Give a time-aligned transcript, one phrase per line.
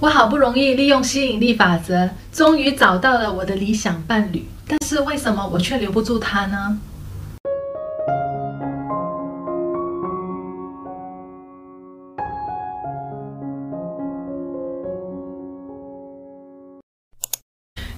[0.00, 6.78] 我好不容易利用吸引力法则，终于找到了我的理想伴侣，但是为什么我却留不住他呢？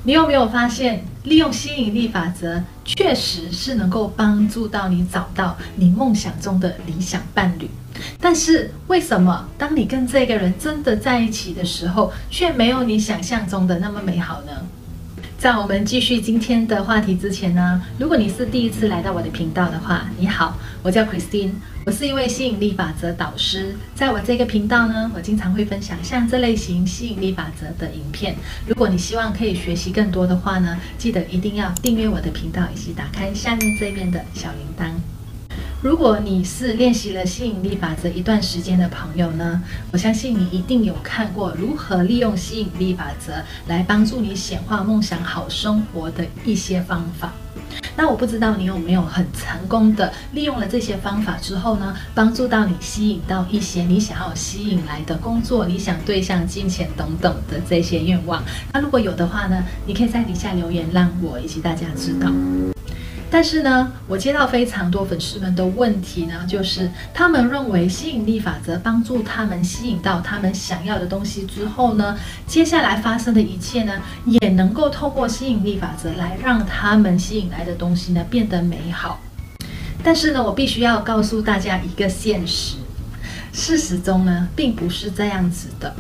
[0.05, 7.71] 你有没有发现，利用吸引力法则确实是能够帮助到你找到你梦想中的理想伴侣？
[8.19, 14.51] 但是为什么当你跟这个人真的在一起的时候，却没有你想象中的那么美好呢？
[15.43, 21.51] 在我们继续今天的话题之前呢，如果你是第一次来到我的频道的话，你好，我叫 Christine，
[21.85, 23.75] 我是一位吸引力法则导师。
[23.93, 28.37] 在我这个频道呢，我经常会分享像这类型吸引力法则的影片。
[28.69, 34.93] 如果你希望可以学习更多的话呢，记得一定要订阅我的频道，以及打开下面这边的小铃铛。
[35.83, 39.61] 如果你是练习了吸引力法则一段时间的朋友呢，
[39.91, 43.33] 我相信你一定有看过如何利用吸引力法则
[43.67, 47.33] 来帮助你显化梦想好生活的一些方法。
[47.97, 58.41] 那我不知道你有没有很成功的利用了这些方法之后呢，帮助到你吸引到一些你想要吸引来的工作、理想对象、金钱等等的这些愿望。
[58.73, 62.31] 那如果有的话呢，你可以在底下留言，让我以及大家知道。
[63.35, 72.15] 但是呢，我接到非常多粉丝们的问题呢，就是他们认为吸引力法则帮助他们吸引到他们想要的东西之后呢，
[72.47, 73.95] 接下来发生的一切呢，
[74.27, 79.19] 也能够透过吸引力法则来让他们吸引来的东西呢变得美好。
[80.05, 82.77] 但是呢，我必须要告诉大家一个现实，
[83.51, 85.95] 事实中呢，并不是这样子的。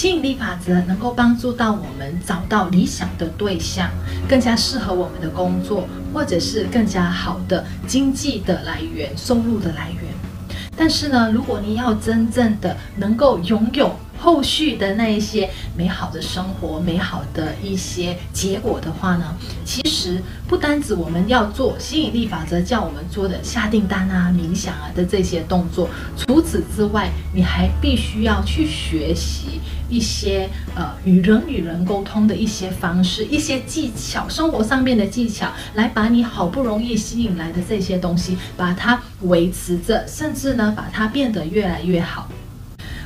[0.00, 3.90] 吸引力法则能够帮助到我们找到理想的对象，
[4.26, 10.04] 更加适合我们的工作，或者是更加好的经济的来源、收入的来源。
[10.74, 42.28] 但是呢，如果你要真正的能够拥有，后续的那一些美好的生活，美好的一些结果的话呢，其实不单止我们要做吸引力法则叫我们做的下订单啊、冥想啊的这些动作，除此之外，你还必须要去学习一些呃与人与人沟通的一些方式、一些技巧，生活上面的技巧，来把你好不容易吸引来的这些东西，把它维持着，甚至呢把它变得越来越好。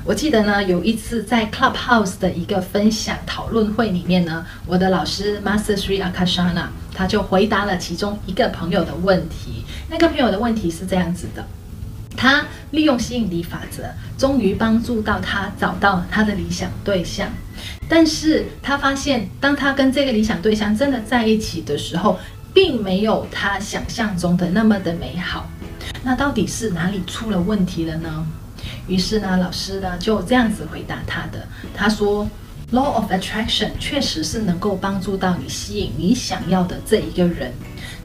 [0.07, 9.65] 我记得呢，有一次在 Clubhouse 的一个分享讨论会里面呢，我的老师 Master Sri Akashana 他就回答了其中一个朋友的问题。
[9.89, 11.43] 那个朋友的问题是这样子的：
[12.15, 13.85] 他利用吸引力法则，
[14.19, 17.31] 终于帮助到他找到他的理想对象，
[17.89, 22.19] 但是他发现，当他跟这个理想对象真的在一起的时候，
[22.53, 25.49] 并没有他想象中的那么的美好。
[26.03, 28.27] 那到底是哪里出了问题了呢？
[28.87, 31.47] 于是呢，老师呢就这样子回答他的。
[31.75, 32.29] 他说
[32.73, 37.53] ，Law of Attraction 确实是能够帮助到你吸引你想要的这一个人，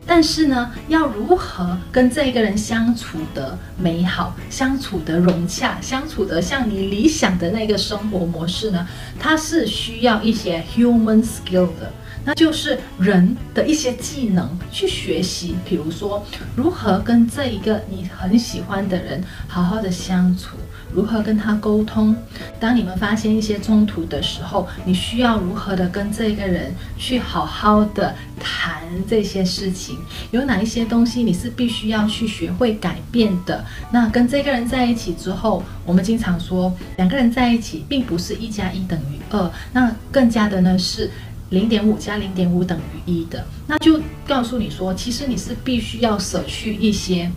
[0.06, 8.88] 但是呢，要如何跟这一个人相处的美好，相处的融洽，相处的像你理想的那个生活模式呢？
[9.19, 11.91] 它是需要一些 human skill 的。
[12.25, 16.24] 那就是人的一些技能去学习，比如说
[16.56, 20.57] 如何跟这一个你很喜欢的人好好的相处，
[20.94, 22.16] 如何跟他沟通。
[22.59, 29.97] 当你们发现一些冲突的时候，你需要如何的跟这个人去好好的谈这些事情？
[30.31, 33.63] 有哪一些东西你是必须要去学会改变的？
[33.91, 41.09] 那跟这个人在一起之后，我们经常说两个人在一起并不是一加一等于二，那更加的呢是。
[41.49, 47.29] 零点五加零点五等于一的，那就告诉你说，其实你是必须要舍去一些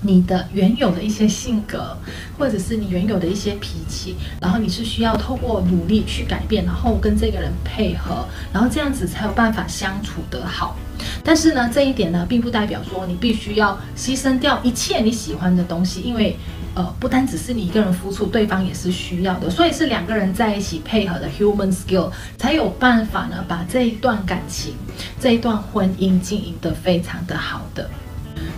[0.00, 1.96] 你的原有的一些性格，
[2.38, 10.76] 或者是你原有的一些脾气，然后你是需要透过努力去改变，然后跟这个人配合，然后这样子才有办法相处得好。
[11.24, 16.36] 但是呢，这一点呢，并不代表说你必须要牺牲掉一切你喜欢的东西，因为。
[16.78, 24.74] 呃，不单只是你一个人付出，对方也是需要的，所以是两个人在一起配合的 human skill 才有办法呢，把这一段感情、
[25.18, 27.90] 这一段婚姻经营得非常的好的。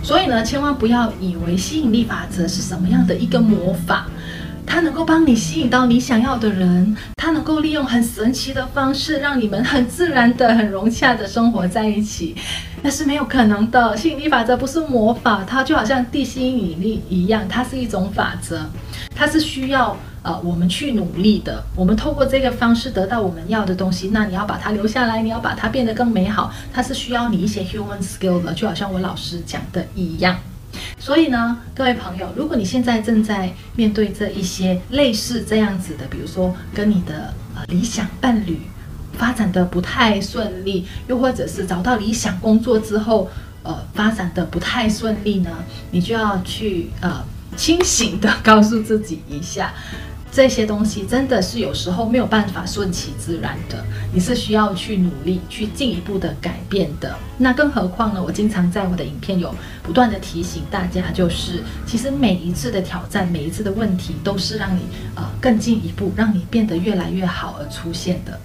[0.03, 4.07] 所以呢，千万不要以为吸引力法则是什么样的一个魔法。
[4.73, 12.33] 它能够帮你吸引到你想要的人，它能够利用很神奇的方式，让你们很自然的、很融洽的生活在一起，
[12.81, 13.97] 那是没有可能的。
[13.97, 18.61] 吸引力法则不是魔法，它就好像地心引力一样，它是一种法则，
[19.13, 21.61] 它是需要呃我们去努力的。
[21.75, 30.37] 我们透过这个方式得到我们要的东西，那你要把它留下来，你要把它变得更美好，它是需要你一些 human skill 的，就好像我老师讲的一样。
[31.01, 38.61] 所以呢，各位朋友，如果你现在正在面对这一些类似这样子的，比如说跟你的呃理想伴侣
[39.13, 43.27] 发展的不太顺利，又或者是找到理想工作之后，
[43.63, 45.49] 呃发展的不太顺利呢，
[45.89, 47.25] 你就要去呃
[47.57, 49.73] 清醒的 告诉自己一下。
[50.31, 53.83] 这些东西真的是有时候没有办法顺其自然的，
[54.13, 57.13] 你是需要去努力、去进一步的改变的。
[57.37, 58.23] 那更何况呢？
[58.23, 64.83] 我经常在我的影片有不断的提醒大家，就是其实每一次的挑战、每一次的问题，都是让你
[65.15, 68.39] 呃更进一步，让你变得越来越好而出现的。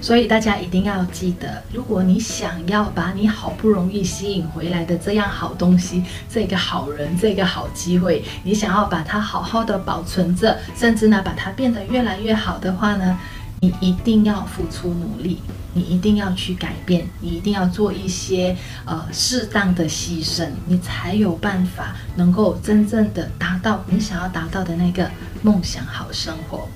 [0.00, 13.18] 所以大家一定要记得，如果你想要把你好不容易吸引回来的这样好东西，这个好人，这个好机会，你想要把它好好的保存着，甚至呢把它变得越来越好的话呢，
[13.60, 15.40] 你一定要付出努力，
[15.72, 25.10] 你一定要去改变，你一定要做一些呃适当的牺牲，你才有办法能够真正的达到你想要达到的那个
[25.42, 26.68] 梦想好生活。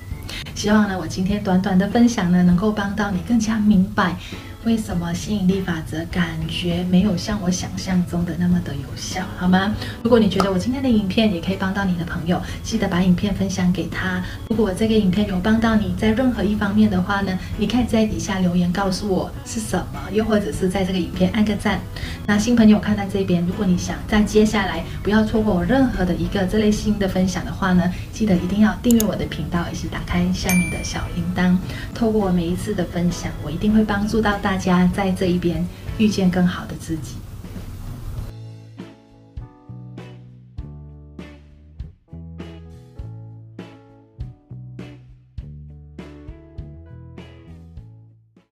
[0.59, 4.17] 希望呢，我今天短短的分享呢，能够帮到你更加明白。
[4.65, 9.73] 为什么吸引力法则感觉没有像我想象中的那么的有效，好吗？
[10.03, 14.21] 如果你觉得我今天的影片也可以帮到你的朋友，记得把影片分享给他。
[14.49, 21.79] 如果这个影片有帮到你在任何一方面的话呢，你可以在底下留言告诉我是什么，又或者是在这个影片按个赞。
[22.27, 31.55] 那新朋友看到这边，如果你想在接下来不要错过我任何的一个这类型的分享的话呢，记得一定要订阅我的频道，以及打开下面的小铃铛。
[31.95, 34.48] 透过我每一次的分享，我一定会帮助到大。
[34.49, 35.63] 大家在这一边
[35.99, 37.17] 遇见更好的自己。